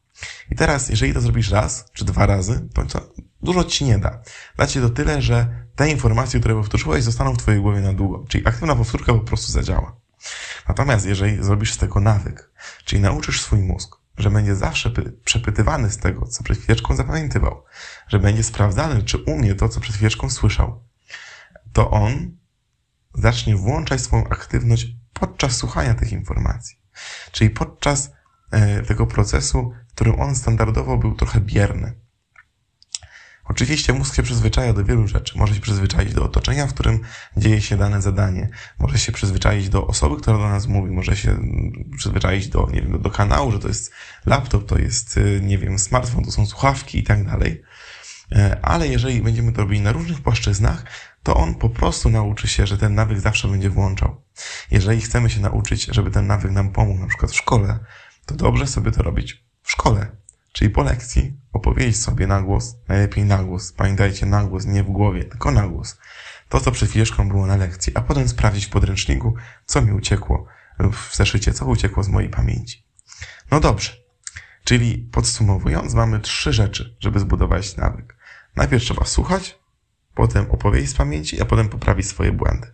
I 0.51 0.55
teraz, 0.55 0.89
jeżeli 0.89 1.13
to 1.13 1.21
zrobisz 1.21 1.51
raz 1.51 1.85
czy 1.93 2.05
dwa 2.05 2.25
razy, 2.25 2.69
to, 2.73 3.09
dużo 3.41 3.63
ci 3.63 3.85
nie 3.85 3.97
da. 3.97 4.21
Da 4.57 4.67
ci 4.67 4.79
to 4.79 4.89
tyle, 4.89 5.21
że 5.21 5.65
te 5.75 5.89
informacje, 5.89 6.39
które 6.39 6.55
powtórzyłeś, 6.55 7.03
zostaną 7.03 7.33
w 7.33 7.37
twojej 7.37 7.61
głowie 7.61 7.81
na 7.81 7.93
długo. 7.93 8.25
Czyli 8.27 8.47
aktywna 8.47 8.75
powtórka 8.75 9.13
po 9.13 9.19
prostu 9.19 9.51
zadziała. 9.51 9.95
Natomiast 10.67 11.05
jeżeli 11.05 11.43
zrobisz 11.43 11.73
z 11.73 11.77
tego 11.77 11.99
nawyk, 11.99 12.51
czyli 12.85 13.01
nauczysz 13.01 13.41
swój 13.41 13.59
mózg, 13.59 14.02
że 14.17 14.31
będzie 14.31 14.55
zawsze 14.55 14.91
przepytywany 15.25 15.89
z 15.89 15.97
tego, 15.97 16.25
co 16.25 16.43
przed 16.43 16.57
chwileczką 16.57 16.95
zapamiętywał, 16.95 17.63
że 18.07 18.19
będzie 18.19 18.43
sprawdzany, 18.43 19.03
czy 19.03 19.17
umie 19.17 19.55
to, 19.55 19.69
co 19.69 19.79
przed 19.79 19.95
chwileczką 19.95 20.29
słyszał, 20.29 20.83
to 21.73 21.91
on 21.91 22.37
zacznie 23.13 23.55
włączać 23.55 24.01
swoją 24.01 24.27
aktywność 24.27 24.87
podczas 25.13 25.57
słuchania 25.57 25.93
tych 25.93 26.11
informacji. 26.11 26.77
Czyli 27.31 27.49
podczas 27.49 28.11
e, 28.51 28.83
tego 28.83 29.07
procesu, 29.07 29.73
w 29.89 29.91
którym 29.91 30.21
on 30.21 30.35
standardowo 30.35 30.97
był 30.97 31.15
trochę 31.15 31.41
bierny. 31.41 32.02
Oczywiście 33.45 33.93
mózg 33.93 34.15
się 34.15 34.23
przyzwyczaja 34.23 34.73
do 34.73 34.83
wielu 34.83 35.07
rzeczy. 35.07 35.37
Może 35.37 35.55
się 35.55 35.61
przyzwyczaić 35.61 36.13
do 36.13 36.23
otoczenia, 36.23 36.67
w 36.67 36.73
którym 36.73 36.99
dzieje 37.37 37.61
się 37.61 37.77
dane 37.77 38.01
zadanie. 38.01 38.49
Może 38.79 38.99
się 38.99 39.11
przyzwyczaić 39.11 39.69
do 39.69 39.87
osoby, 39.87 40.21
która 40.21 40.37
do 40.37 40.49
nas 40.49 40.67
mówi. 40.67 40.91
Może 40.91 41.15
się 41.15 41.37
przyzwyczaić 41.97 42.47
do, 42.47 42.69
nie 42.73 42.81
wiem, 42.81 43.01
do 43.01 43.09
kanału, 43.09 43.51
że 43.51 43.59
to 43.59 43.67
jest 43.67 43.91
laptop, 44.25 44.65
to 44.65 44.77
jest, 44.77 45.17
y, 45.17 45.41
nie 45.43 45.57
wiem, 45.57 45.79
smartfon, 45.79 46.25
to 46.25 46.31
są 46.31 46.45
słuchawki 46.45 46.99
i 46.99 47.03
tak 47.03 47.25
dalej. 47.25 47.63
E, 48.31 48.59
ale 48.61 48.87
jeżeli 48.87 49.21
będziemy 49.21 49.51
to 49.51 49.61
robili 49.61 49.81
na 49.81 49.91
różnych 49.91 50.21
płaszczyznach, 50.21 50.83
to 51.23 51.35
on 51.35 51.55
po 51.55 51.69
prostu 51.69 52.09
nauczy 52.09 52.47
się, 52.47 52.67
że 52.67 52.77
ten 52.77 52.95
nawyk 52.95 53.19
zawsze 53.19 53.47
będzie 53.47 53.69
włączał. 53.69 54.21
Jeżeli 54.71 55.01
chcemy 55.01 55.29
się 55.29 55.39
nauczyć, 55.39 55.85
żeby 55.85 56.11
ten 56.11 56.27
nawyk 56.27 56.51
nam 56.51 56.71
pomógł, 56.71 56.99
na 56.99 57.07
przykład 57.07 57.31
w 57.31 57.35
szkole, 57.35 57.79
to 58.25 58.35
dobrze 58.35 58.67
sobie 58.67 58.91
to 58.91 59.03
robić 59.03 59.45
w 59.63 59.71
szkole 59.71 60.22
Czyli 60.53 60.69
po 60.69 60.83
lekcji 60.83 61.33
opowiedzieć 61.53 61.97
sobie 61.97 62.27
na 62.27 62.41
głos, 62.41 62.75
najlepiej 62.87 63.25
na 63.25 63.43
głos. 63.43 63.71
Pamiętajcie, 63.71 64.25
na 64.25 64.43
głos, 64.43 64.65
nie 64.65 64.83
w 64.83 64.89
głowie, 64.89 65.23
tylko 65.23 65.51
na 65.51 65.67
głos. 65.67 65.97
To, 66.49 66.59
co 66.59 66.71
przed 66.71 66.89
chwileczką 66.89 67.29
było 67.29 67.45
na 67.45 67.55
lekcji, 67.55 67.95
a 67.95 68.01
potem 68.01 68.27
sprawdzić 68.27 68.65
w 68.65 68.69
podręczniku, 68.69 69.35
co 69.65 69.81
mi 69.81 69.91
uciekło 69.91 70.45
w 70.79 71.15
zeszycie, 71.15 71.53
co 71.53 71.65
uciekło 71.65 72.03
z 72.03 72.07
mojej 72.07 72.29
pamięci. 72.29 72.85
No 73.51 73.59
dobrze. 73.59 73.91
Czyli 74.63 75.09
podsumowując, 75.11 75.93
mamy 75.93 76.19
trzy 76.19 76.53
rzeczy, 76.53 76.95
żeby 76.99 77.19
zbudować 77.19 77.77
nawyk. 77.77 78.17
Najpierw 78.55 78.83
trzeba 78.83 79.05
słuchać, 79.05 79.59
potem 80.15 80.51
opowiedzieć 80.51 80.89
z 80.89 80.93
pamięci, 80.93 81.41
a 81.41 81.45
potem 81.45 81.69
poprawić 81.69 82.07
swoje 82.07 82.31
błędy. 82.31 82.67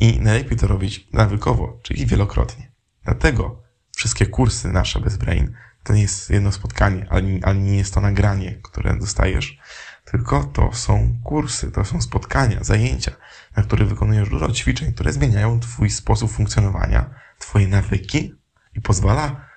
I 0.00 0.20
najlepiej 0.20 0.58
to 0.58 0.66
robić 0.66 1.08
nawykowo, 1.12 1.80
czyli 1.82 2.06
wielokrotnie. 2.06 2.72
Dlatego 3.04 3.62
wszystkie 3.96 4.26
kursy 4.26 4.68
nasze 4.68 5.00
bez 5.00 5.16
brain 5.16 5.54
to 5.88 5.94
nie 5.94 6.02
jest 6.02 6.30
jedno 6.30 6.52
spotkanie, 6.52 7.06
ani, 7.10 7.44
ani 7.44 7.60
nie 7.60 7.76
jest 7.76 7.94
to 7.94 8.00
nagranie, 8.00 8.60
które 8.62 8.98
dostajesz, 8.98 9.58
tylko 10.04 10.44
to 10.44 10.72
są 10.72 11.20
kursy, 11.24 11.70
to 11.70 11.84
są 11.84 12.00
spotkania, 12.02 12.64
zajęcia, 12.64 13.12
na 13.56 13.62
których 13.62 13.88
wykonujesz 13.88 14.28
dużo 14.28 14.52
ćwiczeń, 14.52 14.92
które 14.92 15.12
zmieniają 15.12 15.60
Twój 15.60 15.90
sposób 15.90 16.30
funkcjonowania, 16.30 17.10
Twoje 17.38 17.68
nawyki 17.68 18.34
i 18.74 18.80
pozwala, 18.80 19.48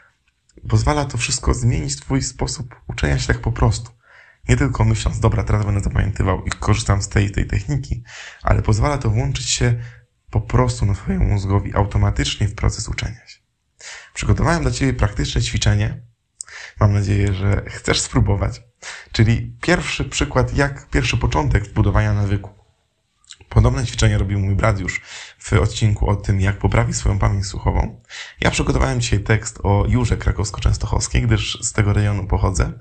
pozwala 0.70 1.06
to 1.06 1.18
wszystko 1.18 1.54
zmienić 1.54 1.96
Twój 1.96 2.22
sposób 2.22 2.76
uczenia 2.88 3.20
się 3.20 3.28
tak 3.28 3.40
po 3.40 3.52
prostu. 3.52 3.92
Nie 4.50 4.58
tylko 4.58 4.86
myśląc, 4.86 5.20
dobra, 5.20 5.44
teraz 5.44 5.66
będę 5.66 5.82
zapamiętywał 5.82 6.46
i 6.46 6.50
korzystam 6.50 7.02
z 7.02 7.10
tej, 7.10 7.32
tej 7.32 7.48
techniki, 7.48 8.04
ale 8.44 8.62
pozwala 8.62 8.98
to 8.98 9.10
włączyć 9.10 9.50
się 9.50 9.84
po 10.30 10.42
prostu 10.42 10.86
na 10.86 10.94
Twojemu 10.94 11.26
mózgowi 11.26 11.76
automatycznie 11.76 12.48
w 12.48 12.56
proces 12.56 12.90
uczenia 12.90 13.28
się. 13.28 13.40
Przygotowałem 14.14 14.62
dla 14.62 14.72
Ciebie 14.72 14.94
praktyczne 14.94 15.42
ćwiczenie. 15.42 16.11
Mam 16.82 16.94
nadzieję, 16.94 17.34
że 17.34 17.64
chcesz 17.68 18.02
spróbować. 18.02 18.62
Czyli 19.12 19.58
pierwszy 19.62 20.06
przykład, 20.06 20.56
jak 20.56 20.90
pierwszy 20.90 21.18
początek 21.18 21.74
budowania 21.74 22.14
nawyku. 22.14 22.50
Podobne 23.50 23.86
ćwiczenie 23.86 24.18
robił 24.18 24.40
mój 24.40 24.56
brat 24.56 24.80
już 24.80 25.02
w 25.40 25.54
odcinku 25.54 26.10
o 26.10 26.16
tym, 26.16 26.42
jak 26.42 26.58
poprawić 26.58 26.96
swoją 26.96 27.20
pamięć 27.20 27.46
słuchową. 27.46 28.02
Ja 28.40 28.52
przygotowałem 28.52 29.02
dzisiaj 29.02 29.20
tekst 29.20 29.60
o 29.64 29.86
Jurze 29.88 30.18
Krakowsko-Częstochowskiej, 30.18 31.22
gdyż 31.22 31.58
z 31.62 31.74
tego 31.74 31.94
rejonu 31.94 32.28
pochodzę. 32.28 32.72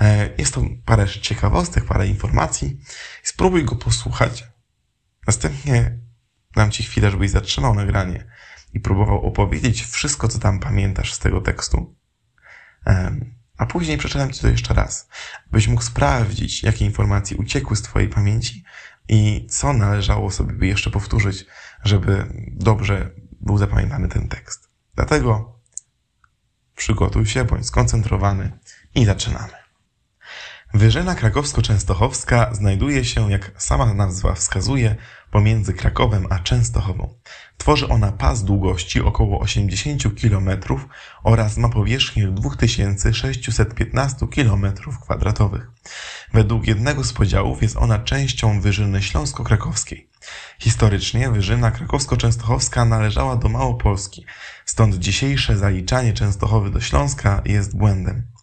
E, 0.00 0.30
jest 0.38 0.54
to 0.54 0.62
parę 0.84 1.08
ciekawostek, 1.08 1.84
parę 1.84 2.06
informacji. 2.06 2.80
Spróbuj 3.22 3.64
go 3.64 3.76
posłuchać. 3.76 4.44
Następnie 5.26 5.98
dam 6.56 6.70
Ci 6.70 6.82
chwilę, 6.82 7.10
żebyś 7.10 7.30
zatrzymał 7.30 7.74
nagranie 7.74 8.26
i 8.74 8.80
próbował 8.80 9.26
opowiedzieć 9.26 9.82
wszystko, 9.82 10.28
co 10.28 10.38
tam 10.38 10.60
pamiętasz 10.60 11.14
z 11.14 11.18
tego 11.18 11.40
tekstu. 11.40 11.97
A 13.56 13.66
później 13.66 13.98
przeczytam 13.98 14.32
Ci 14.32 14.40
to 14.40 14.48
jeszcze 14.48 14.74
raz, 14.74 15.08
byś 15.50 15.68
mógł 15.68 15.82
sprawdzić, 15.82 16.62
jakie 16.62 16.84
informacje 16.84 17.36
uciekły 17.36 17.76
z 17.76 17.82
Twojej 17.82 18.08
pamięci 18.08 18.64
i 19.08 19.46
co 19.50 19.72
należało 19.72 20.30
sobie 20.30 20.68
jeszcze 20.68 20.90
powtórzyć, 20.90 21.46
żeby 21.84 22.26
dobrze 22.52 23.10
był 23.40 23.58
zapamiętany 23.58 24.08
ten 24.08 24.28
tekst. 24.28 24.68
Dlatego 24.94 25.58
przygotuj 26.76 27.26
się, 27.26 27.44
bądź 27.44 27.66
skoncentrowany 27.66 28.58
i 28.94 29.04
zaczynamy. 29.04 29.67
Wyżyna 30.74 31.14
krakowsko-częstochowska 31.14 32.54
znajduje 32.54 33.04
się, 33.04 33.30
jak 33.30 33.52
sama 33.56 33.94
nazwa 33.94 34.34
wskazuje, 34.34 34.96
pomiędzy 35.30 35.74
Krakowem 35.74 36.26
a 36.30 36.38
Częstochową. 36.38 37.14
Tworzy 37.58 37.88
ona 37.88 38.12
pas 38.12 38.44
długości 38.44 39.00
około 39.00 39.40
80 39.40 40.02
km 40.20 40.50
oraz 41.24 41.56
ma 41.56 41.68
powierzchnię 41.68 42.28
2615 42.28 44.26
km2. 44.26 45.60
Według 46.32 46.66
jednego 46.66 47.04
z 47.04 47.12
podziałów 47.12 47.62
jest 47.62 47.76
ona 47.76 47.98
częścią 47.98 48.60
Wyżyny 48.60 49.02
Śląsko-Krakowskiej. 49.02 50.08
Historycznie 50.58 51.30
Wyżyna 51.30 51.70
Krakowsko-Częstochowska 51.70 52.88
należała 52.88 53.36
do 53.36 53.48
Małopolski, 53.48 54.24
stąd 54.64 54.94
dzisiejsze 54.94 55.56
zaliczanie 55.56 56.12
Częstochowy 56.12 56.70
do 56.70 56.80
Śląska 56.80 57.42
jest 57.44 57.76
błędem. 57.76 58.37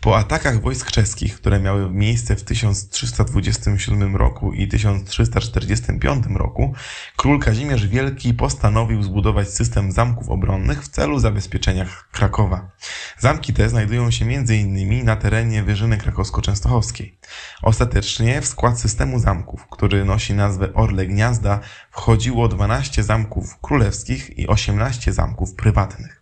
Po 0.00 0.18
atakach 0.18 0.60
wojsk 0.60 0.90
czeskich, 0.90 1.36
które 1.36 1.60
miały 1.60 1.90
miejsce 1.90 2.36
w 2.36 2.44
1327 2.44 4.16
roku 4.16 4.52
i 4.52 4.68
1345 4.68 6.26
roku, 6.34 6.74
król 7.16 7.40
Kazimierz 7.40 7.86
Wielki 7.86 8.34
postanowił 8.34 9.02
zbudować 9.02 9.48
system 9.48 9.92
zamków 9.92 10.28
obronnych 10.28 10.82
w 10.82 10.88
celu 10.88 11.18
zabezpieczenia 11.18 11.86
Krakowa. 12.12 12.70
Zamki 13.18 13.52
te 13.52 13.68
znajdują 13.68 14.10
się 14.10 14.24
m.in. 14.24 15.04
na 15.04 15.16
terenie 15.16 15.62
Wyżyny 15.62 15.98
Krakowsko-Częstochowskiej. 15.98 17.18
Ostatecznie 17.62 18.40
w 18.40 18.46
skład 18.46 18.80
systemu 18.80 19.18
zamków, 19.18 19.66
który 19.70 20.04
nosi 20.04 20.34
nazwę 20.34 20.74
Orle 20.74 21.06
Gniazda, 21.06 21.60
wchodziło 21.90 22.48
12 22.48 23.02
zamków 23.02 23.60
królewskich 23.60 24.38
i 24.38 24.46
18 24.46 25.12
zamków 25.12 25.54
prywatnych. 25.54 26.15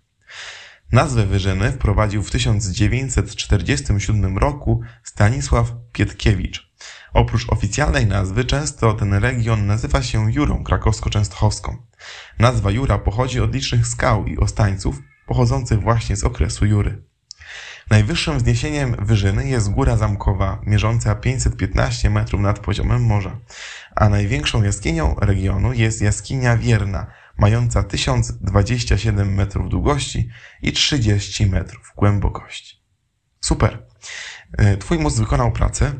Nazwę 0.95 1.27
Wyżyny 1.27 1.73
wprowadził 1.73 2.23
w 2.23 2.31
1947 2.31 4.39
roku 4.39 4.81
Stanisław 5.03 5.73
Pietkiewicz. 5.93 6.75
Oprócz 7.13 7.49
oficjalnej 7.49 8.07
nazwy 8.07 8.45
często 8.45 8.93
ten 8.93 9.15
region 9.15 9.67
nazywa 9.67 10.03
się 10.03 10.33
Jurą 10.33 10.65
krakowsko-częstochowską. 10.65 11.77
Nazwa 12.39 12.71
Jura 12.71 12.99
pochodzi 12.99 13.41
od 13.41 13.55
licznych 13.55 13.87
skał 13.87 14.27
i 14.27 14.39
ostańców 14.39 15.03
pochodzących 15.27 15.81
właśnie 15.81 16.17
z 16.17 16.25
okresu 16.25 16.67
Jury. 16.67 17.03
Najwyższym 17.91 18.39
wzniesieniem 18.39 18.97
Wyżyny 18.99 19.49
jest 19.49 19.71
góra 19.71 19.97
zamkowa, 19.97 20.61
mierząca 20.67 21.15
515 21.15 22.11
metrów 22.11 22.41
nad 22.41 22.59
poziomem 22.59 23.03
morza, 23.03 23.37
a 23.97 24.09
największą 24.09 24.63
jaskinią 24.63 25.15
regionu 25.21 25.73
jest 25.73 26.03
jaskinia 26.03 26.57
Wierna, 26.57 27.07
mająca 27.39 27.83
1027 27.83 29.35
metrów 29.35 29.69
długości 29.69 30.29
i 30.63 30.73
30 30.73 31.47
metrów 31.47 31.93
głębokości. 31.97 32.85
Super. 33.41 33.87
E, 34.59 34.77
twój 34.77 34.99
mózg 34.99 35.19
wykonał 35.19 35.53
pracę. 35.53 35.93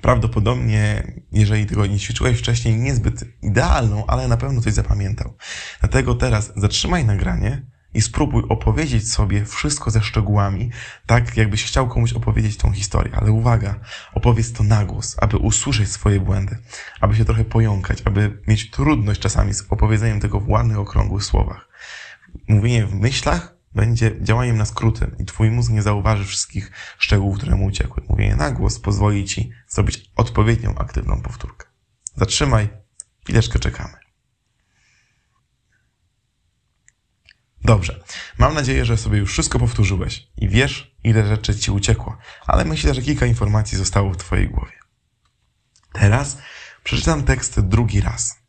Prawdopodobnie, 0.00 1.12
jeżeli 1.32 1.66
tego 1.66 1.86
nie 1.86 1.98
ćwiczyłeś 1.98 2.38
wcześniej, 2.38 2.76
niezbyt 2.76 3.24
idealną, 3.42 4.06
ale 4.06 4.28
na 4.28 4.36
pewno 4.36 4.60
coś 4.60 4.72
zapamiętał. 4.72 5.36
Dlatego 5.80 6.14
teraz 6.14 6.52
zatrzymaj 6.56 7.04
nagranie, 7.04 7.66
i 7.94 8.02
spróbuj 8.02 8.42
opowiedzieć 8.48 9.12
sobie 9.12 9.44
wszystko 9.44 9.90
ze 9.90 10.02
szczegółami, 10.02 10.70
tak 11.06 11.36
jakbyś 11.36 11.64
chciał 11.64 11.88
komuś 11.88 12.12
opowiedzieć 12.12 12.56
tą 12.56 12.72
historię. 12.72 13.16
Ale 13.16 13.32
uwaga, 13.32 13.80
opowiedz 14.14 14.52
to 14.52 14.64
na 14.64 14.84
głos, 14.84 15.16
aby 15.18 15.36
usłyszeć 15.36 15.88
swoje 15.88 16.20
błędy, 16.20 16.58
aby 17.00 17.16
się 17.16 17.24
trochę 17.24 17.44
pojąkać, 17.44 18.02
aby 18.04 18.42
mieć 18.48 18.70
trudność 18.70 19.20
czasami 19.20 19.54
z 19.54 19.64
opowiedzeniem 19.70 20.20
tego 20.20 20.40
w 20.40 20.48
ładnych, 20.48 20.78
okrągłych 20.78 21.24
słowach. 21.24 21.68
Mówienie 22.48 22.86
w 22.86 22.94
myślach 22.94 23.54
będzie 23.74 24.12
działaniem 24.20 24.56
na 24.56 24.64
skróty 24.64 25.10
i 25.18 25.24
twój 25.24 25.50
mózg 25.50 25.72
nie 25.72 25.82
zauważy 25.82 26.24
wszystkich 26.24 26.72
szczegółów, 26.98 27.38
które 27.38 27.56
mu 27.56 27.66
uciekły. 27.66 28.02
Mówienie 28.08 28.36
na 28.36 28.50
głos 28.50 28.78
pozwoli 28.78 29.24
ci 29.24 29.50
zrobić 29.68 30.10
odpowiednią, 30.16 30.74
aktywną 30.74 31.22
powtórkę. 31.22 31.66
Zatrzymaj, 32.16 32.68
chwileczkę 33.24 33.58
czekamy. 33.58 34.01
Dobrze. 37.64 38.04
Mam 38.38 38.54
nadzieję, 38.54 38.84
że 38.84 38.96
sobie 38.96 39.18
już 39.18 39.32
wszystko 39.32 39.58
powtórzyłeś 39.58 40.28
i 40.36 40.48
wiesz, 40.48 40.94
ile 41.04 41.26
rzeczy 41.26 41.56
ci 41.56 41.70
uciekło, 41.70 42.18
ale 42.46 42.64
myślę, 42.64 42.94
że 42.94 43.02
kilka 43.02 43.26
informacji 43.26 43.78
zostało 43.78 44.12
w 44.12 44.16
twojej 44.16 44.48
głowie. 44.48 44.72
Teraz 45.92 46.38
przeczytam 46.84 47.22
tekst 47.22 47.60
drugi 47.60 48.00
raz 48.00 48.42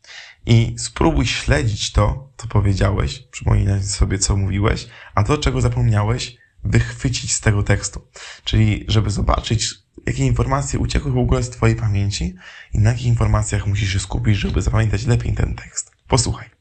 i 0.46 0.74
spróbuj 0.78 1.26
śledzić 1.26 1.92
to, 1.92 2.32
co 2.36 2.46
powiedziałeś, 2.46 3.18
przypominać 3.30 3.86
sobie, 3.86 4.18
co 4.18 4.36
mówiłeś, 4.36 4.88
a 5.14 5.24
to, 5.24 5.38
czego 5.38 5.60
zapomniałeś, 5.60 6.36
wychwycić 6.64 7.34
z 7.34 7.40
tego 7.40 7.62
tekstu. 7.62 8.08
Czyli, 8.44 8.84
żeby 8.88 9.10
zobaczyć, 9.10 9.74
jakie 10.06 10.26
informacje 10.26 10.78
uciekły 10.78 11.12
w 11.12 11.18
ogóle 11.18 11.42
z 11.42 11.50
twojej 11.50 11.76
pamięci 11.76 12.34
i 12.72 12.78
na 12.78 12.90
jakich 12.90 13.06
informacjach 13.06 13.66
musisz 13.66 13.92
się 13.92 14.00
skupić, 14.00 14.36
żeby 14.36 14.62
zapamiętać 14.62 15.06
lepiej 15.06 15.34
ten 15.34 15.54
tekst. 15.54 15.90
Posłuchaj. 16.08 16.53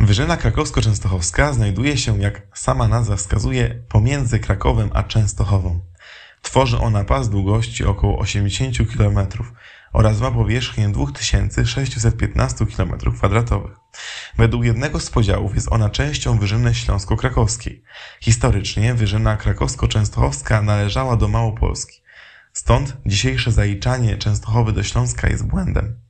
Wyżyna 0.00 0.36
krakowsko-częstochowska 0.36 1.52
znajduje 1.52 1.96
się, 1.96 2.20
jak 2.20 2.42
sama 2.54 2.88
nazwa 2.88 3.16
wskazuje, 3.16 3.82
pomiędzy 3.88 4.38
Krakowem 4.38 4.90
a 4.94 5.02
Częstochową. 5.02 5.80
Tworzy 6.42 6.78
ona 6.78 7.04
pas 7.04 7.28
długości 7.28 7.84
około 7.84 8.18
80 8.18 8.76
km 8.96 9.18
oraz 9.92 10.20
ma 10.20 10.30
powierzchnię 10.30 10.88
2615 10.88 12.64
km2. 12.64 13.60
Według 14.36 14.64
jednego 14.64 15.00
z 15.00 15.10
podziałów 15.10 15.54
jest 15.54 15.72
ona 15.72 15.90
częścią 15.90 16.38
Wyżyny 16.38 16.74
Śląsko-Krakowskiej. 16.74 17.82
Historycznie 18.20 18.94
Wyżyna 18.94 19.36
krakowsko-częstochowska 19.36 20.64
należała 20.64 21.16
do 21.16 21.28
Małopolski. 21.28 22.02
Stąd 22.52 22.96
dzisiejsze 23.06 23.52
zaliczanie 23.52 24.16
Częstochowy 24.16 24.72
do 24.72 24.82
Śląska 24.82 25.28
jest 25.28 25.46
błędem. 25.46 26.05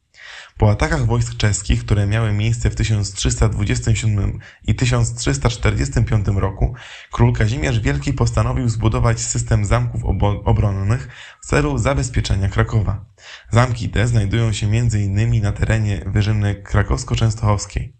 Po 0.58 0.70
atakach 0.70 1.06
wojsk 1.06 1.36
czeskich, 1.36 1.84
które 1.84 2.06
miały 2.06 2.32
miejsce 2.32 2.70
w 2.70 2.74
1327 2.74 4.38
i 4.66 4.74
1345 4.74 6.26
roku, 6.26 6.74
król 7.12 7.32
Kazimierz 7.32 7.80
Wielki 7.80 8.12
postanowił 8.12 8.68
zbudować 8.68 9.20
system 9.20 9.64
zamków 9.64 10.02
obronnych 10.44 11.08
w 11.42 11.46
celu 11.46 11.78
zabezpieczenia 11.78 12.48
Krakowa. 12.48 13.04
Zamki 13.50 13.88
te 13.88 14.06
znajdują 14.06 14.52
się 14.52 14.66
m.in. 14.66 15.42
na 15.42 15.52
terenie 15.52 16.02
Wyżyny 16.06 16.54
Krakowsko-Częstochowskiej. 16.54 17.92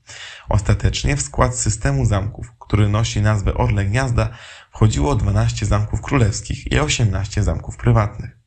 Ostatecznie 0.49 1.17
w 1.17 1.23
skład 1.23 1.57
systemu 1.57 2.05
zamków, 2.05 2.53
który 2.59 2.89
nosi 2.89 3.21
nazwę 3.21 3.55
Orle 3.55 3.85
Gniazda, 3.85 4.29
wchodziło 4.71 5.15
12 5.15 5.67
zamków 5.67 6.03
królewskich 6.03 6.73
i 6.73 6.79
18 6.79 7.43
zamków 7.43 7.77
prywatnych. 7.77 8.39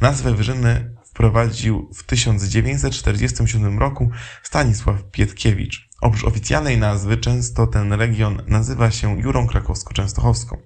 Nazwę 0.00 0.34
wyżyny 0.34 0.99
wprowadził 1.20 1.90
w 1.94 2.02
1947 2.02 3.78
roku 3.78 4.10
Stanisław 4.42 4.96
Pietkiewicz. 5.12 5.88
Oprócz 6.00 6.24
oficjalnej 6.24 6.78
nazwy 6.78 7.16
często 7.16 7.66
ten 7.66 7.92
region 7.92 8.42
nazywa 8.46 8.90
się 8.90 9.20
Jurą 9.20 9.46
Krakowsko-Częstochowską. 9.46 10.56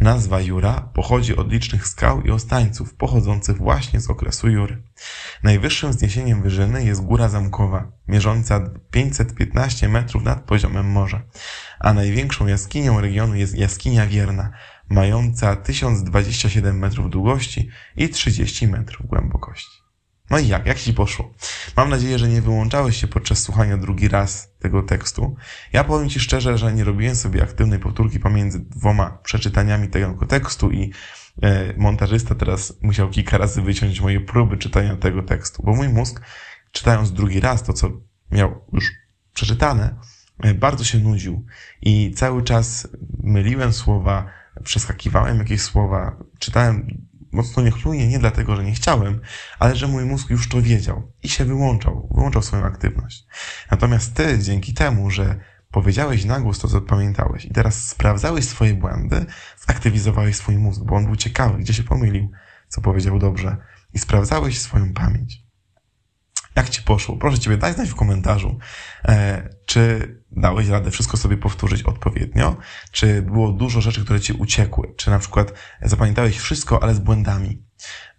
Nazwa 0.00 0.40
Jura 0.40 0.90
pochodzi 0.94 1.36
od 1.36 1.52
licznych 1.52 1.88
skał 1.88 2.22
i 2.22 2.30
ostańców 2.30 2.94
pochodzących 2.94 3.56
właśnie 3.56 4.00
z 4.00 4.10
okresu 4.10 4.50
Jury. 4.50 4.82
Najwyższym 5.42 5.90
wzniesieniem 5.90 6.42
wyżyny 6.42 6.84
jest 6.84 7.00
Góra 7.00 7.28
Zamkowa, 7.28 7.92
mierząca 8.08 8.70
515 8.90 9.88
metrów 9.88 10.22
nad 10.22 10.40
poziomem 10.40 10.86
morza, 10.86 11.22
a 11.78 11.92
największą 11.92 12.46
jaskinią 12.46 13.00
regionu 13.00 13.34
jest 13.34 13.54
jaskinia 13.54 14.06
Wierna, 14.06 14.50
mająca 14.88 15.56
1027 15.56 16.78
metrów 16.78 17.10
długości 17.10 17.68
i 17.96 18.08
30 18.08 18.68
metrów 18.68 19.06
głębokości. 19.06 19.86
No 20.30 20.38
i 20.38 20.48
jak? 20.48 20.66
Jak 20.66 20.78
ci 20.78 20.94
poszło? 20.94 21.34
Mam 21.76 21.90
nadzieję, 21.90 22.18
że 22.18 22.28
nie 22.28 22.42
wyłączałeś 22.42 22.96
się 23.00 23.06
podczas 23.06 23.42
słuchania 23.42 23.76
drugi 23.76 24.08
raz 24.08 24.54
tego 24.58 24.82
tekstu. 24.82 25.36
Ja 25.72 25.84
powiem 25.84 26.08
ci 26.08 26.20
szczerze, 26.20 26.58
że 26.58 26.72
nie 26.72 26.84
robiłem 26.84 27.16
sobie 27.16 27.42
aktywnej 27.42 27.78
powtórki 27.78 28.20
pomiędzy 28.20 28.60
dwoma 28.60 29.10
przeczytaniami 29.10 29.88
tego 29.88 30.26
tekstu 30.26 30.70
i 30.70 30.92
e, 31.42 31.74
montażysta 31.76 32.34
teraz 32.34 32.78
musiał 32.82 33.10
kilka 33.10 33.38
razy 33.38 33.62
wyciąć 33.62 34.00
moje 34.00 34.20
próby 34.20 34.56
czytania 34.56 34.96
tego 34.96 35.22
tekstu, 35.22 35.62
bo 35.62 35.74
mój 35.74 35.88
mózg, 35.88 36.20
czytając 36.72 37.12
drugi 37.12 37.40
raz 37.40 37.62
to, 37.62 37.72
co 37.72 37.90
miał 38.30 38.64
już 38.72 38.92
przeczytane, 39.34 39.94
e, 40.42 40.54
bardzo 40.54 40.84
się 40.84 40.98
nudził 40.98 41.46
i 41.82 42.12
cały 42.16 42.42
czas 42.42 42.88
myliłem 43.22 43.72
słowa, 43.72 44.26
przeskakiwałem 44.64 45.38
jakieś 45.38 45.60
słowa, 45.62 46.16
czytałem 46.38 47.06
mocno 47.32 47.62
niechlujnie, 47.62 48.08
nie 48.08 48.18
dlatego, 48.18 48.56
że 48.56 48.64
nie 48.64 48.72
chciałem, 48.72 49.20
ale 49.58 49.76
że 49.76 49.88
mój 49.88 50.04
mózg 50.04 50.30
już 50.30 50.48
to 50.48 50.62
wiedział 50.62 51.12
i 51.22 51.28
się 51.28 51.44
wyłączał, 51.44 52.08
wyłączał 52.14 52.42
swoją 52.42 52.64
aktywność. 52.64 53.26
Natomiast 53.70 54.14
ty, 54.14 54.38
dzięki 54.38 54.74
temu, 54.74 55.10
że 55.10 55.40
powiedziałeś 55.70 56.24
na 56.24 56.40
głos 56.40 56.58
to, 56.58 56.68
co 56.68 56.80
pamiętałeś 56.80 57.44
i 57.44 57.50
teraz 57.50 57.88
sprawdzałeś 57.88 58.44
swoje 58.44 58.74
błędy, 58.74 59.26
zaktywizowałeś 59.66 60.36
swój 60.36 60.58
mózg, 60.58 60.82
bo 60.84 60.96
on 60.96 61.04
był 61.04 61.16
ciekawy, 61.16 61.58
gdzie 61.58 61.74
się 61.74 61.82
pomylił, 61.82 62.30
co 62.68 62.80
powiedział 62.80 63.18
dobrze 63.18 63.56
i 63.94 63.98
sprawdzałeś 63.98 64.60
swoją 64.60 64.92
pamięć. 64.92 65.45
Jak 66.56 66.70
ci 66.70 66.82
poszło? 66.82 67.16
Proszę 67.16 67.38
ciebie, 67.38 67.56
daj 67.56 67.74
znać 67.74 67.88
w 67.88 67.94
komentarzu, 67.94 68.58
e, 69.04 69.48
czy 69.66 70.14
dałeś 70.30 70.68
radę 70.68 70.90
wszystko 70.90 71.16
sobie 71.16 71.36
powtórzyć 71.36 71.82
odpowiednio, 71.82 72.56
czy 72.90 73.22
było 73.22 73.52
dużo 73.52 73.80
rzeczy, 73.80 74.04
które 74.04 74.20
ci 74.20 74.32
uciekły, 74.32 74.94
czy 74.96 75.10
na 75.10 75.18
przykład 75.18 75.52
zapamiętałeś 75.82 76.38
wszystko, 76.38 76.82
ale 76.82 76.94
z 76.94 76.98
błędami. 76.98 77.62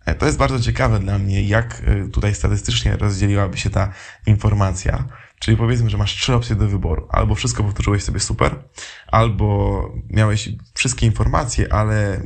E, 0.06 0.16
to 0.16 0.26
jest 0.26 0.38
bardzo 0.38 0.60
ciekawe 0.60 1.00
dla 1.00 1.20
mnie, 1.20 1.44
jak 1.44 1.82
e, 1.86 2.08
tutaj 2.08 2.36
statystycznie 2.36 2.98
rozdzieliłaby 2.98 3.58
się 3.58 3.70
ta 3.70 3.92
informacja. 4.26 5.08
Czyli 5.40 5.58
powiedzmy, 5.58 5.90
że 5.90 5.98
masz 5.98 6.16
trzy 6.16 6.34
opcje 6.34 6.56
do 6.56 6.68
wyboru. 6.68 7.08
Albo 7.12 7.36
wszystko 7.36 7.64
powtórzyłeś 7.64 8.04
sobie 8.04 8.20
super, 8.20 8.64
albo 9.08 9.82
miałeś 10.10 10.50
wszystkie 10.74 11.06
informacje, 11.06 11.74
ale 11.74 12.22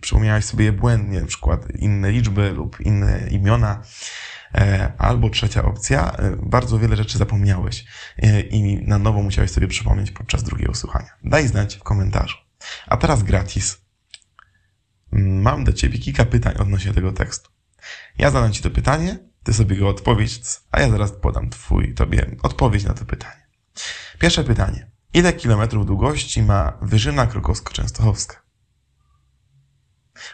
przypomniałeś 0.00 0.44
sobie 0.44 0.64
je 0.64 0.72
błędnie, 0.72 1.20
na 1.20 1.26
przykład 1.26 1.70
inne 1.78 2.12
liczby 2.12 2.50
lub 2.50 2.80
inne 2.80 3.28
imiona. 3.30 3.82
E, 4.54 4.92
albo 4.98 5.30
trzecia 5.30 5.64
opcja, 5.64 6.12
e, 6.12 6.36
bardzo 6.42 6.78
wiele 6.78 6.96
rzeczy 6.96 7.18
zapomniałeś 7.18 7.84
e, 8.18 8.40
i 8.40 8.86
na 8.88 8.98
nowo 8.98 9.22
musiałeś 9.22 9.50
sobie 9.50 9.68
przypomnieć 9.68 10.10
podczas 10.10 10.42
drugiego 10.42 10.74
słuchania. 10.74 11.10
Daj 11.24 11.48
znać 11.48 11.76
w 11.76 11.82
komentarzu. 11.82 12.36
A 12.86 12.96
teraz 12.96 13.22
gratis. 13.22 13.80
Mam 15.12 15.64
do 15.64 15.72
Ciebie 15.72 15.98
kilka 15.98 16.24
pytań 16.24 16.54
odnośnie 16.58 16.92
tego 16.92 17.12
tekstu. 17.12 17.50
Ja 18.18 18.30
zadam 18.30 18.52
Ci 18.52 18.62
to 18.62 18.70
pytanie, 18.70 19.18
Ty 19.42 19.54
sobie 19.54 19.76
go 19.76 19.88
odpowiedz, 19.88 20.66
a 20.70 20.80
ja 20.80 20.90
zaraz 20.90 21.12
podam 21.12 21.50
Twój, 21.50 21.94
Tobie 21.94 22.36
odpowiedź 22.42 22.84
na 22.84 22.94
to 22.94 23.04
pytanie. 23.04 23.46
Pierwsze 24.18 24.44
pytanie. 24.44 24.90
Ile 25.14 25.32
kilometrów 25.32 25.86
długości 25.86 26.42
ma 26.42 26.78
Wyżyna 26.82 27.26
Krokowsko-Częstochowska? 27.26 28.34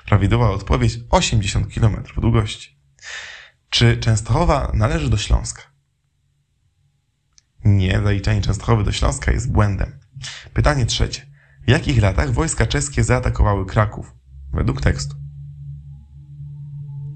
Prawidłowa 0.07 0.51
odpowiedź 0.51 0.98
80 1.11 1.72
kilometrów 1.72 2.20
długości. 2.20 2.72
Czy 3.73 3.97
Częstochowa 3.97 4.71
należy 4.75 5.11
do 5.11 5.17
Śląska? 5.17 5.63
Nie, 7.65 8.01
zaliczenie 8.05 8.41
Częstochowy 8.41 8.85
do 8.85 8.93
Śląska 8.93 9.33
jest 9.33 9.53
błędem. 9.53 9.99
Pytanie 10.55 10.87
trzecie. 10.87 11.27
W 11.67 11.71
jakich 11.71 12.03
latach 12.03 12.33
wojska 12.33 12.67
czeskie 12.67 13.05
zaatakowały 13.05 13.67
Kraków? 13.67 14.15
Według 14.53 14.81
tekstu. 14.81 15.17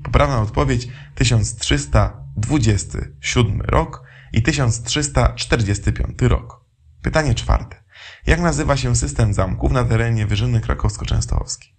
Poprawna 0.03 0.41
odpowiedź 0.41 0.89
1327 1.15 3.61
rok 3.61 4.03
i 4.33 4.43
1345 4.43 6.23
rok. 6.23 6.65
Pytanie 7.03 7.35
czwarte. 7.35 7.85
Jak 8.27 8.41
nazywa 8.41 8.77
się 8.77 8.97
system 8.97 9.35
zamków 9.35 9.73
na 9.73 9.85
terenie 9.85 10.27
Wyżyny 10.27 10.61
Krakowsko-Częstochowskiej? 10.61 11.77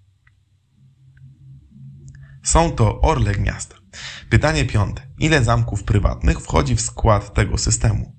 Są 2.44 2.72
to 2.72 3.02
orle 3.02 3.36
miasta. 3.36 3.87
Pytanie 4.30 4.66
piąte. 4.66 5.08
Ile 5.20 5.44
zamków 5.44 5.84
prywatnych 5.84 6.40
wchodzi 6.40 6.76
w 6.76 6.82
skład 6.82 7.34
tego 7.34 7.58
systemu? 7.58 8.16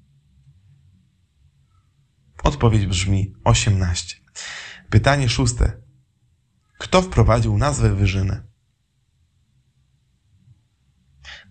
Odpowiedź 2.42 2.86
brzmi 2.86 3.34
18. 3.44 4.16
Pytanie 4.90 5.28
szóste. 5.28 5.82
Kto 6.78 7.02
wprowadził 7.02 7.58
nazwę 7.58 7.94
wyżyny? 7.94 8.48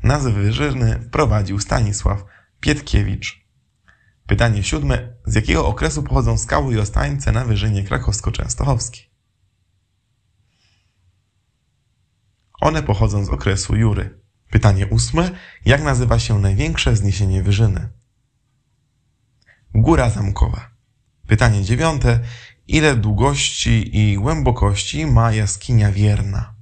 Nazwę 0.04 0.32
wyżyny 0.32 1.00
wprowadził 1.00 1.60
Stanisław 1.60 2.24
Pietkiewicz. 2.60 3.48
Pytanie 4.28 4.64
siódme. 4.64 5.18
Z 5.26 5.36
jakiego 5.36 5.68
okresu 5.68 6.04
pochodzą 6.04 6.38
skały 6.38 6.74
i 6.74 6.80
ostańce 6.80 7.32
na 7.32 7.46
wyżynie 7.46 7.84
krakowsko-częstochowskiej? 7.84 9.17
One 12.62 12.84
pochodzą 12.84 13.26
z 13.26 13.30
okresu 13.30 13.76
Jury. 13.76 14.20
Pytanie 14.50 14.88
ósme. 14.88 15.32
Jak 15.66 15.84
nazywa 15.84 16.20
się 16.20 16.40
największe 16.40 16.92
wzniesienie 16.92 17.44
wyżyny? 17.44 17.90
Góra 19.76 20.10
Zamkowa. 20.10 20.72
Pytanie 21.28 21.64
dziewiąte. 21.64 22.20
Ile 22.68 22.96
długości 22.96 23.98
i 23.98 24.18
głębokości 24.18 25.06
ma 25.06 25.32
jaskinia 25.32 25.92
wierna? 25.92 26.56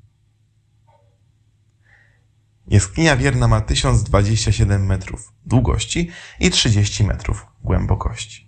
Jaskinia 2.68 3.18
wierna 3.18 3.48
ma 3.48 3.62
1027 3.62 4.86
metrów 4.86 5.34
długości 5.46 6.12
i 6.40 6.50
30 6.50 7.04
metrów 7.04 7.46
głębokości. 7.62 8.45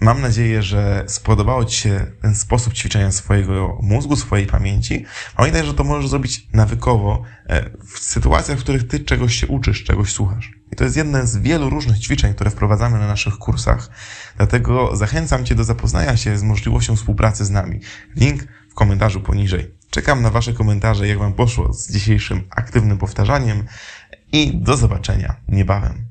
Mam 0.00 0.20
nadzieję, 0.20 0.62
że 0.62 1.04
spodobało 1.06 1.64
Ci 1.64 1.76
się 1.80 2.06
ten 2.22 2.34
sposób 2.34 2.74
ćwiczenia 2.74 3.12
swojego 3.12 3.78
mózgu, 3.82 4.16
swojej 4.16 4.46
pamięci. 4.46 5.04
Pamiętaj, 5.36 5.66
że 5.66 5.74
to 5.74 5.84
możesz 5.84 6.10
zrobić 6.10 6.48
nawykowo 6.52 7.22
e, 7.46 7.70
w 7.86 7.98
sytuacjach, 7.98 8.58
w 8.58 8.62
których 8.62 8.88
Ty 8.88 9.00
czegoś 9.00 9.34
się 9.34 9.46
uczysz, 9.46 9.84
czegoś 9.84 10.12
słuchasz. 10.12 10.52
I 10.72 10.76
to 10.76 10.84
jest 10.84 10.96
jedne 10.96 11.26
z 11.26 11.36
wielu 11.36 11.70
różnych 11.70 11.98
ćwiczeń, 11.98 12.34
które 12.34 12.50
wprowadzamy 12.50 12.98
na 12.98 13.06
naszych 13.06 13.34
kursach. 13.34 13.90
Dlatego 14.36 14.96
zachęcam 14.96 15.44
Cię 15.44 15.54
do 15.54 15.64
zapoznania 15.64 16.16
się 16.16 16.38
z 16.38 16.42
możliwością 16.42 16.96
współpracy 16.96 17.44
z 17.44 17.50
nami. 17.50 17.80
Link 18.16 18.42
w 18.70 18.74
komentarzu 18.74 19.20
poniżej. 19.20 19.74
Czekam 19.90 20.22
na 20.22 20.30
Wasze 20.30 20.52
komentarze, 20.52 21.08
jak 21.08 21.18
Wam 21.18 21.32
poszło 21.32 21.72
z 21.72 21.92
dzisiejszym 21.92 22.42
aktywnym 22.50 22.98
powtarzaniem 22.98 23.64
i 24.32 24.56
do 24.56 24.76
zobaczenia 24.76 25.36
niebawem. 25.48 26.09